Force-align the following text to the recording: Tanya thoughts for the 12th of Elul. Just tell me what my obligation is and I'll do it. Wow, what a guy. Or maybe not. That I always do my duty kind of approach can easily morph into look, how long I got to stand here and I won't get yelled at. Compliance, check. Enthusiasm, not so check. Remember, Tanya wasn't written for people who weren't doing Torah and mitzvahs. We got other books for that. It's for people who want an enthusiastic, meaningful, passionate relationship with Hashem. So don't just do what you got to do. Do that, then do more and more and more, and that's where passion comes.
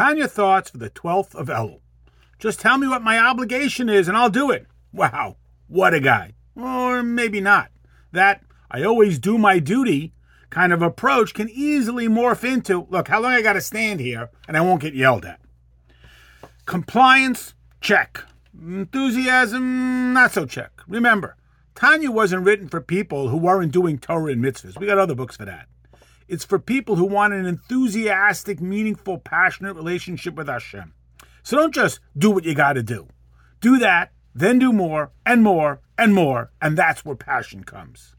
Tanya 0.00 0.28
thoughts 0.28 0.70
for 0.70 0.78
the 0.78 0.88
12th 0.88 1.34
of 1.34 1.48
Elul. 1.48 1.80
Just 2.38 2.58
tell 2.58 2.78
me 2.78 2.88
what 2.88 3.02
my 3.02 3.18
obligation 3.18 3.90
is 3.90 4.08
and 4.08 4.16
I'll 4.16 4.30
do 4.30 4.50
it. 4.50 4.66
Wow, 4.94 5.36
what 5.68 5.92
a 5.92 6.00
guy. 6.00 6.32
Or 6.56 7.02
maybe 7.02 7.38
not. 7.38 7.70
That 8.10 8.42
I 8.70 8.82
always 8.82 9.18
do 9.18 9.36
my 9.36 9.58
duty 9.58 10.14
kind 10.48 10.72
of 10.72 10.80
approach 10.80 11.34
can 11.34 11.50
easily 11.50 12.08
morph 12.08 12.50
into 12.50 12.86
look, 12.88 13.08
how 13.08 13.20
long 13.20 13.32
I 13.32 13.42
got 13.42 13.52
to 13.52 13.60
stand 13.60 14.00
here 14.00 14.30
and 14.48 14.56
I 14.56 14.62
won't 14.62 14.80
get 14.80 14.94
yelled 14.94 15.26
at. 15.26 15.38
Compliance, 16.64 17.52
check. 17.82 18.24
Enthusiasm, 18.58 20.14
not 20.14 20.32
so 20.32 20.46
check. 20.46 20.70
Remember, 20.88 21.36
Tanya 21.74 22.10
wasn't 22.10 22.46
written 22.46 22.70
for 22.70 22.80
people 22.80 23.28
who 23.28 23.36
weren't 23.36 23.70
doing 23.70 23.98
Torah 23.98 24.32
and 24.32 24.42
mitzvahs. 24.42 24.80
We 24.80 24.86
got 24.86 24.96
other 24.96 25.14
books 25.14 25.36
for 25.36 25.44
that. 25.44 25.66
It's 26.30 26.44
for 26.44 26.60
people 26.60 26.94
who 26.94 27.06
want 27.06 27.32
an 27.34 27.44
enthusiastic, 27.44 28.60
meaningful, 28.60 29.18
passionate 29.18 29.74
relationship 29.74 30.36
with 30.36 30.46
Hashem. 30.46 30.94
So 31.42 31.56
don't 31.56 31.74
just 31.74 31.98
do 32.16 32.30
what 32.30 32.44
you 32.44 32.54
got 32.54 32.74
to 32.74 32.84
do. 32.84 33.08
Do 33.60 33.80
that, 33.80 34.12
then 34.32 34.60
do 34.60 34.72
more 34.72 35.10
and 35.26 35.42
more 35.42 35.80
and 35.98 36.14
more, 36.14 36.52
and 36.62 36.78
that's 36.78 37.04
where 37.04 37.16
passion 37.16 37.64
comes. 37.64 38.14